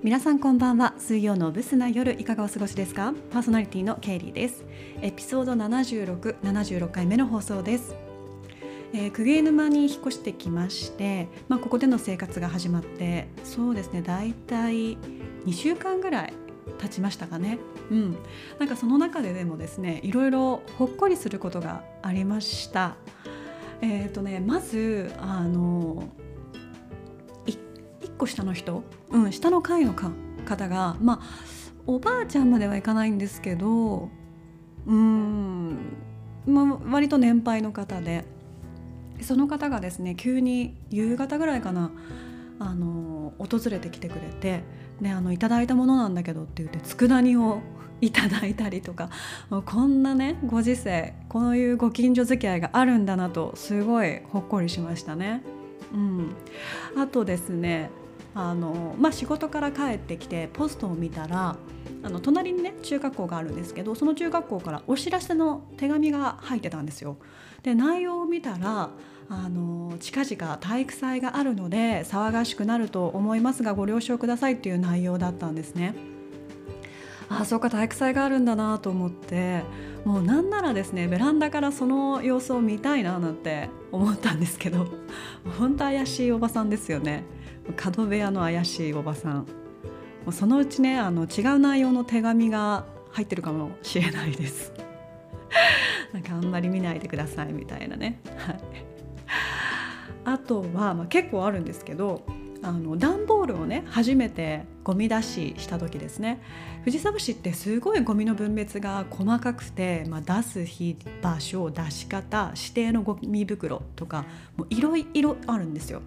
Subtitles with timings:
[0.00, 0.94] 皆さんこんばんは。
[0.96, 3.12] 水曜のブスな夜いかがお過ごしですか？
[3.32, 4.64] パーソナリティのケイリーです。
[5.02, 7.96] エピソード76、76回目の放送です、
[8.92, 14.96] えー、久芸沼に引っ越してきまして、まあ、ここでの生活が始まってそうですねだいたい
[15.46, 16.32] 2週間ぐらい
[16.78, 17.58] 経ちましたかね。
[17.90, 18.16] うん、
[18.60, 22.94] なんかその中ででもですねいろいろほっこりすることがありました。
[23.80, 26.04] えっ、ー、とねまずあの
[28.18, 30.10] 個下の人、うん、下の階のか
[30.44, 31.20] 方がまあ
[31.86, 34.10] おばあちゃんまではいかないんですけど
[34.86, 35.76] うん、
[36.46, 38.24] まあ、割と年配の方で。
[39.20, 41.90] その方がですね急に夕方ぐらいかな
[42.58, 44.62] あの訪れてきてくれて
[45.00, 47.60] 「ね、あのいただいたものなんだけど」って言って佃煮を
[48.00, 49.10] いただいたりとか
[49.64, 55.42] こんなねご時世こういうご近所付き合いがあるんだなとすごいほっこりしましたね。
[55.92, 56.34] うん、
[56.96, 57.90] あとですね
[58.34, 61.56] あの、まあ、仕事から帰ってきてポストを見たら
[62.02, 67.16] あの隣にね中学校があるんですけどその中学校からお知らせの手紙が入ってたんですよ。
[67.62, 68.90] で内容を見たら
[69.30, 76.17] あの近々体育祭があるので騒がしくなると思いますがご了承くださいっていう内容だったんですね。
[77.28, 79.62] あそうか体育祭があるんだなと思って
[80.04, 84.86] もうなんならですねベランダからその様子を見たいななんて思ったんですけど
[85.58, 87.24] 本当怪しいおばさんですよね。
[87.76, 89.34] 角部屋の怪しいおばさん。
[89.38, 89.44] も
[90.28, 94.72] うそのうちねあの違う内容の手紙が入ってるかもしれないです。
[96.12, 98.60] なんかあんまり見ないでくださいみたいなね、はい、
[100.24, 102.22] あとは、まあ、結構あるんですけど
[102.62, 106.40] あの段ボールをね初めてゴミ出しした時ですね。
[106.88, 114.24] 藤沢市ってすごいゴミの分別が細かくて、まあ、出す日場所出し方指定のゴミ袋とか
[114.70, 116.00] いろいろあるんですよ。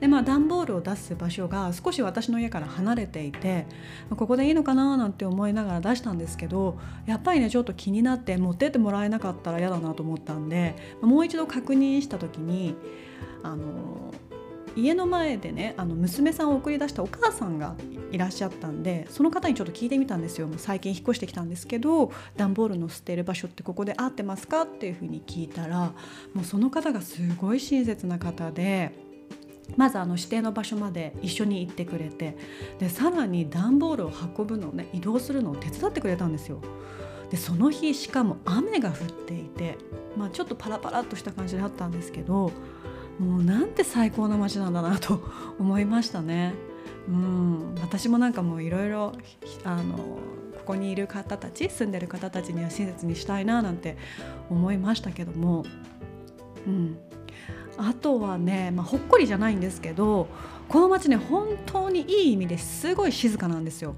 [0.00, 3.66] でまあ段ボールを出す場所が少し私の家から離れていて
[4.10, 12.76] ここでいいのかななんて思いながら出したんですけどやっぱりねちょっと気になって持ってってもらえなかったら嫌だなと思ったんでもう一度確認した時に
[13.42, 14.12] あの
[14.76, 17.76] 家の前でねあの娘さんを送り出したお母さんが
[18.10, 25.92] いらっしゃったんでその方にちょっと聞いてみたんですよ最近引っ越してきたんですけど段ボールの捨てる場所ってここで合ってますかっていうふうに聞いたら
[26.32, 28.92] もうその方がすごい親切な方で
[29.76, 32.36] まずあの指定の場所まで一緒に行ってくれて
[32.78, 36.60] でさらに段ボールを運ぶのをね移動するのを手伝ってくれたんですよ。
[37.30, 38.96] でその日しかも雨が降っ
[39.26, 39.78] ていて、
[40.16, 42.52] まあ、ちょっとパラパラっとした感じであったんですけど
[43.18, 45.22] もうなんて最高な街なんだなと
[45.58, 46.54] 思いましたね。
[47.08, 49.12] うん私もなんかもういろいろ
[49.64, 53.98] あのここにいる方たち住んでる方たちには親切にしたいななんて
[54.48, 55.66] 思いましたけども、
[56.66, 56.96] うん、
[57.76, 60.28] あとはね、まあ、ほっこりじゃないんですけど
[60.68, 63.96] この町ね本当にいい意味ですごい静かなんですよ。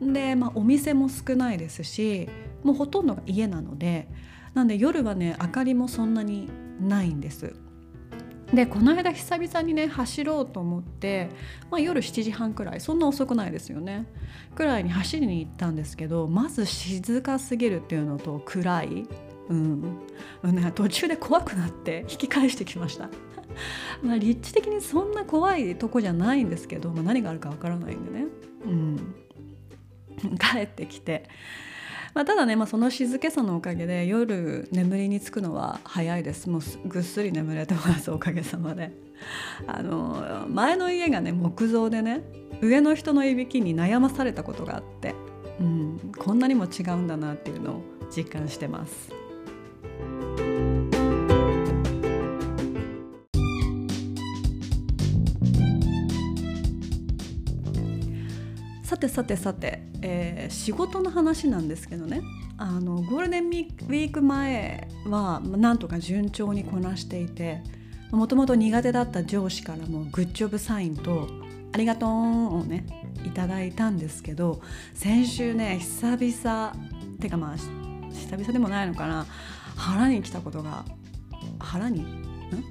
[0.00, 2.28] で、まあ、お店も少ないですし
[2.64, 4.08] もうほとんどが家なので
[4.54, 6.48] なんで夜はね明かりもそんなに
[6.80, 7.54] ないんです。
[8.52, 11.30] でこの間久々にね走ろうと思って、
[11.70, 14.06] まあ、夜7時半くらいそんな遅くないですよね。
[14.54, 19.06] くらいに走りに行ったんですけどまず静かすぎるっていうのと暗い。
[19.48, 19.82] うん、
[20.44, 23.10] ね、途中で怖くなって引き返してきました。
[24.02, 28.26] まあ立地的にそんな怖いとこじゃないんですけど、まあ、何があるかわからないんでね、
[28.64, 29.14] うん、
[30.38, 31.28] 帰ってきて、
[32.14, 38.92] まあ、ただね、まあ、その静けさのおかげで夜眠りにつくのは早いですもうぐっすり眠れてますおかげさまで
[39.66, 42.22] あの前の家がね木造でね
[42.60, 45.14] 上の人のいびきに悩まされたことがあって、
[45.58, 47.82] うん、こんなにも違うんだなっていうのを
[48.14, 49.21] 実感してます。
[59.02, 62.22] てさてさて、えー、仕事の話なんですけどね。
[62.56, 67.60] あのゴールデンウィーク前はなんとか順調にこなしていて
[68.12, 71.28] もともと苦手だった上司からもグッジョブサインと
[71.72, 72.10] ありがとう
[72.60, 72.86] をね
[73.26, 74.60] いただいたんですけど
[74.94, 76.72] 先週ね久々
[77.16, 79.26] ってかまあ久々でもないのかな
[79.74, 80.84] 腹に来たことが
[81.58, 82.02] 腹に？
[82.02, 82.24] ん？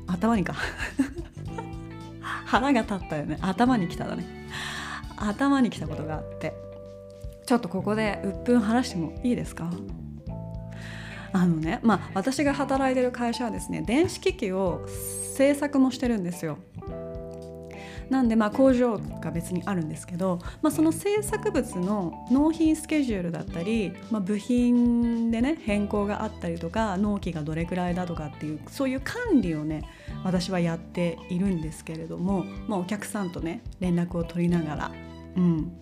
[0.07, 0.56] 頭にか。
[2.45, 3.38] 腹が立ったよね。
[3.42, 4.42] 頭に来ただね。
[5.27, 6.53] 頭に来たことがあって。
[7.45, 9.69] ちょっとここで鬱憤晴らしてもいいですか？
[11.33, 14.85] あのねまあ私が働いてる会社はですね電子機器を
[15.35, 16.59] 製作もしてるんですよ。
[18.09, 29.83] なんでまあ工場が別にあるんですけど、まあ、その制作物の納品スケジュールだったり、まあ、部品でね変更があったりとか納期がどれくらいだとかっていうそういう管理をね
[30.25, 34.91] 私はやっているんですけれども、まあ、お客さんとね連絡を取りながら
[35.36, 35.78] うん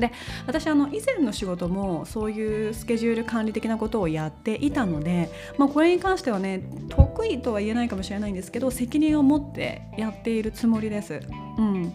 [0.00, 0.12] で
[0.46, 11.20] 私あの以前の仕事もそういうスケジュール管理的なことをやっていたので、まあ、これに関してはね得意とは言えないかもしれないんですけど責任を持ってやっているつもりです。
[11.58, 11.92] うん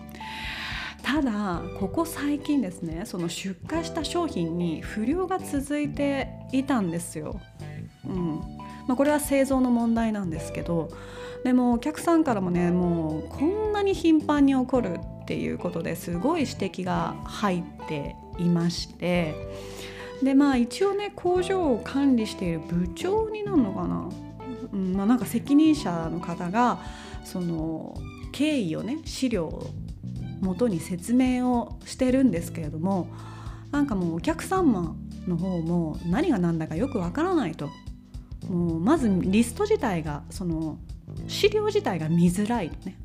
[1.03, 7.39] ただここ最近ですねその出荷した商品に不良が続いていたんですよ。
[8.07, 8.39] うん
[8.87, 10.89] まあ、これは製造の問題なんですけど
[11.43, 19.33] でもお客さんからもねもうこんなに頻繁に起こるっていうことですごい指摘が入っていまして
[20.21, 24.09] でまあ一応ね工場を管理している部長になるのかな、
[24.71, 26.79] うんまあ、なんか責任者の方が
[27.23, 27.97] その
[28.33, 29.71] 経緯をね資料を
[30.41, 33.07] 元に説明をしてるんですけれども
[33.71, 34.95] なんかもうお客様
[35.27, 37.71] の方も何が何だかよくわからないと。
[38.47, 40.77] もうまずリスト自体がその
[41.27, 42.95] 資料自体が見づらいとね。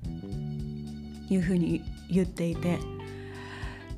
[1.31, 2.79] いうふうに言っていて。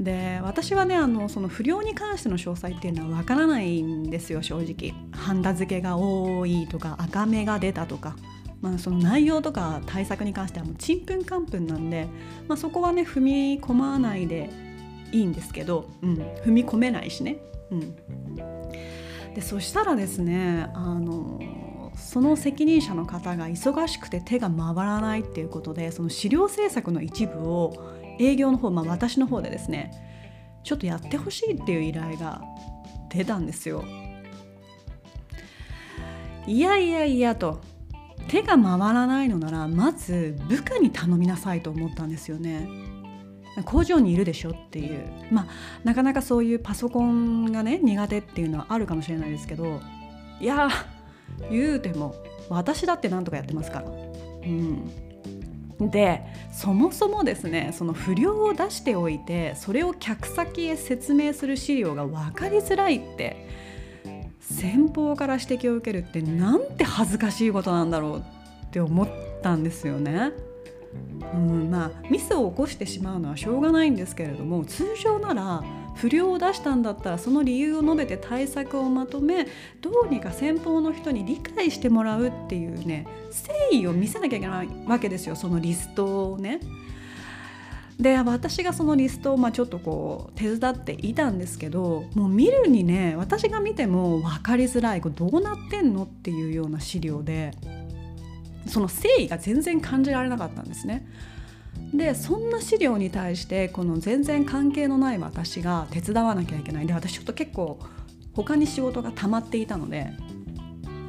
[0.00, 4.94] で私はねあのその不良に関しての詳細っていうのはわからないんですよ正直。
[5.12, 8.17] ハンダ付けが多いとか赤目が出たとか、
[8.61, 12.09] まあ、その内容とか対策に関してはもうちんぷんかんぷんなんで、
[12.49, 14.50] まあ、そこはね踏み込まないで
[15.12, 16.14] いいんですけど、うん、
[16.44, 17.38] 踏み込めないしね。
[17.70, 17.94] うん、
[19.35, 21.41] でそしたらですねあの
[21.94, 29.91] その責任者の方が忙しくて手が回らないっていうことでその資料制作の一部を営業の方、まあ、私の方でですね
[30.64, 32.43] ちょっとやってほしいっていう依頼が
[33.11, 33.85] 出たんですよ。
[36.47, 37.61] いやいやいやと
[38.29, 42.69] 手が回らないのならまず部下に頼みなさいと思ったんですよね。
[43.64, 45.47] 工場にいるでしょっていうまあ
[45.85, 49.81] なかなかそういうパソコンがね苦手っていうのはあるかもしれないですけど
[50.41, 50.69] いや
[51.50, 52.14] 言うても
[52.49, 53.91] 私だってなんとかやってますから。
[53.91, 55.12] うん
[55.90, 63.49] でそもそもですねその不良を出しておいてそれを客先へ説明する資料が分かりづらいって
[64.40, 68.19] 先方から指摘を受けるってなんて恥ずかしいことなんだろう
[68.67, 69.08] って思っ
[69.43, 70.32] たんですよね。
[71.34, 75.64] うん、まあミスを起こしてしまうのはしょうがないんですけれども通常なら
[75.94, 79.47] 不良を出したんだったらその理由を述べて対策をまとめ
[79.81, 86.61] どうにか先方の人に理解してもらうっていうね誠意を見せなきゃいけないわけですよそのリストをね。
[88.00, 97.53] で私がそのリストをまあちょっとこう手伝っていたんですけどもう見るにね私が見ても分かりづらいこれどうなってんのっていうような資料で
[98.67, 101.06] その誠意が全然感じられなかったんですね。
[101.93, 106.87] でそんな資料に対してこの全然関係のない私が手伝わなきゃいけない。
[106.87, 107.79] で私ちょっと結構
[108.35, 110.11] 他に仕事が溜まっていたので、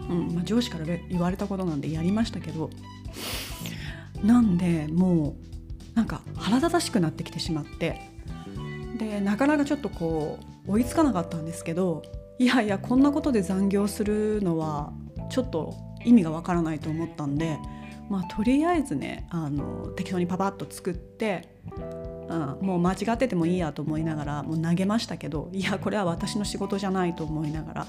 [0.10, 2.70] うんまあ、上司から言われたことなんでやりましたけど
[4.24, 5.36] なんでも
[5.94, 8.02] うなんか腹立たしくなってきてしまって
[8.98, 12.04] でなかなかちょっとこう追いつかなかったんですけど
[12.40, 14.92] いやいやこんなことで残業するのは
[15.30, 17.58] ちょっと意味がわからないと思ったんで
[18.10, 21.58] まあ、とりあえずねあの適当にパパッと作って、
[22.30, 27.88] うん、もう間違っててもいいやと思いながらもう投げましたけどいやこれは私の仕事じゃないと思いながら。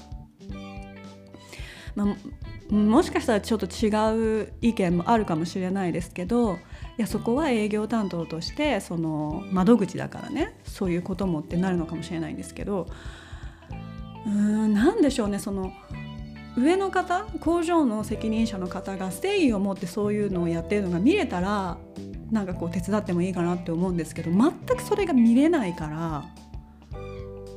[1.95, 6.57] まあ、もしかしたらちょっと違う意見もあるかもしれないですけどい
[6.97, 12.87] やそこは営業担当としてその窓口だからねそういうこともってなるのかもしれないんですけど
[14.25, 15.71] うーん何でしょうねその
[16.57, 21.77] 上の方工場の責任者の方が誠意を持ってそういうのをやってるのが見れたら
[22.31, 26.25] なんかこう手伝ってもいいかなって思うんですけど全くそれが見れないから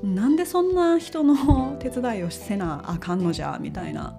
[0.02, 4.14] なんでそんな人の手伝いをせなあかんのじゃみたいな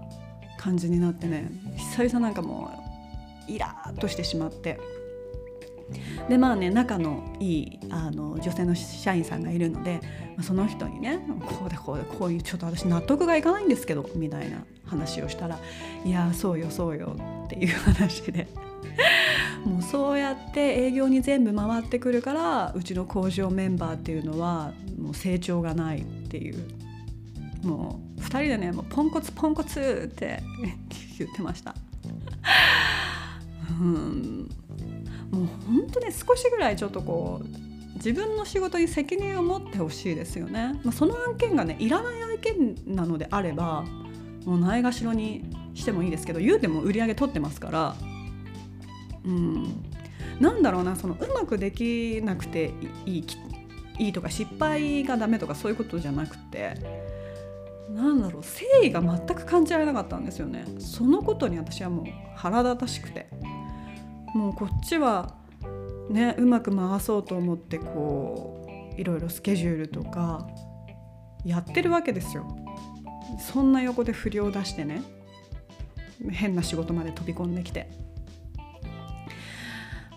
[0.58, 2.72] 感じになってね久々なんかも
[3.48, 4.80] うイラーっとしてしまって。
[6.28, 10.02] でまあね仲のいいあの女性の社員さんがいるので
[10.42, 15.60] その人にねこうでこうでこういうちょっと私納得がいかないんですけどみたいな話をしたら
[16.06, 17.16] 「いやそうよそうよ」
[17.46, 18.48] っていう話で。
[19.66, 26.80] もうそうやって営業に全部回ってくるからうちの工場メンバーっていうのはもう成長がないっていう。
[27.64, 30.42] もう2人でねもうポンコツポンコツって
[31.18, 31.76] 言ってました。
[33.82, 34.50] うん。
[35.32, 43.84] もう本当に少しぐらいちょっとこう自分の仕事に責任を持ってほしいですよね、まあ、その案件がねいらない案件なのであれば
[44.46, 45.44] もうないがしろに
[45.74, 47.96] してもいいですけど言うても売り上げ取ってますから。
[49.26, 49.84] うん。
[50.40, 52.72] なんだろうなそのうまくできなくて
[53.06, 53.26] いい
[54.00, 56.76] いいとか失敗がダメとかそういうことじゃなくて
[57.90, 60.66] なんだろう誠意が全く感じられなかったんですよね。
[60.80, 62.06] そのことに私はもう
[62.36, 63.28] 腹立たしくて。
[64.34, 65.36] もうこっちは
[66.10, 68.68] ねうまく回そうと思ってこ
[68.98, 70.48] ういろいろスケジュールとか
[71.46, 72.48] やってるわけですよ。
[73.40, 75.02] そんな横で不良を出してね。
[76.32, 77.90] 変な仕事まで飛び込んできて。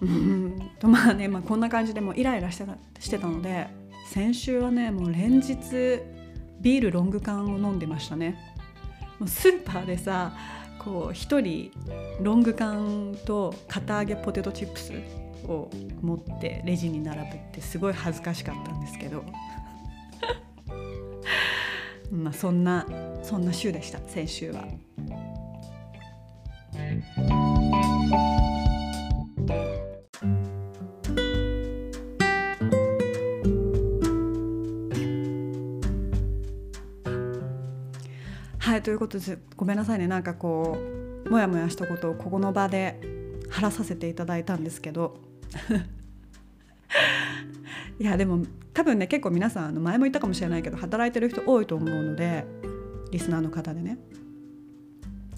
[0.00, 0.70] うん。
[0.80, 3.68] とまあね、まあ、こんな感じでもイライラしてたしてたので
[4.08, 6.00] 先週はねもう連日
[6.60, 8.36] ビールロング缶を飲んでましたね。
[9.20, 10.32] もうスーパーでさ
[10.84, 11.70] こう1人
[12.20, 14.92] ロング缶と堅揚げポテトチップス
[15.46, 15.70] を
[16.00, 19.24] 持ってレジに並ぶってすごい恥ずかしかったんですけど
[22.10, 22.86] まあそんな
[23.22, 24.64] そんな週でした先週は。
[38.62, 40.06] はいということでごめんなさいね。
[40.06, 40.78] なんかこ
[41.26, 43.00] うモヤモヤしたことをここの場で
[43.50, 45.16] 話させていただいたんですけど。
[47.98, 52.46] いやでも多分ね結構皆さんあの前も言ったかもしれないけど働いてる人多いと思うので
[53.10, 53.98] リスナーの方でね。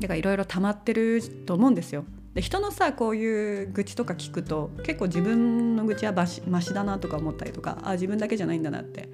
[0.01, 2.05] だからいろいろ溜まってると思うんですよ。
[2.35, 9.09] で人のさこういう愚痴とか聞くと結構自分の愚痴はマシマシだなとか思ったりとかあ自分だけじゃないんだなって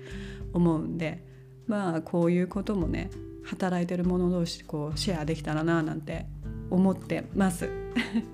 [0.52, 1.30] 思うんで。
[1.68, 3.10] まあこういうこともね
[3.44, 6.26] 働いてる者同士こうシェアできたらななんて
[6.70, 7.68] 思ってます。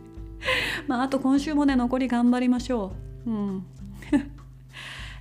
[0.87, 2.93] まああと今週もね残り頑張りましょ
[3.27, 3.31] う。
[3.31, 3.67] うん。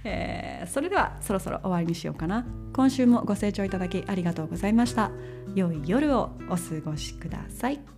[0.04, 2.46] えー、それではそろそろ終わりにしようかな。
[2.74, 5.12] 今週もご清聴いただきありがとうございました。
[5.56, 7.95] 良い夜をお過ごしください。